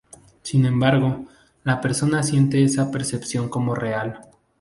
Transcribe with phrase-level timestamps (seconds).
[0.41, 1.27] Sin embargo,
[1.63, 4.21] la persona siente esa percepción como real.